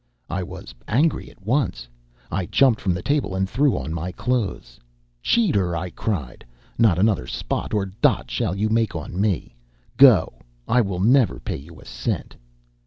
[0.31, 1.87] "I was angry at once.
[2.31, 4.79] I jumped from the table and threw on my clothes.
[5.21, 6.43] 'Cheater!' I cried.
[6.79, 9.53] 'Not another spot or dot shall you make on me!
[9.97, 10.33] Go!
[10.67, 12.35] I will never pay you a cent!'